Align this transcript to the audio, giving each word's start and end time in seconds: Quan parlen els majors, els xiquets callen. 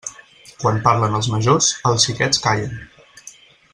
Quan 0.61 0.79
parlen 0.87 1.17
els 1.19 1.29
majors, 1.33 1.67
els 1.91 2.07
xiquets 2.09 2.43
callen. 2.47 2.77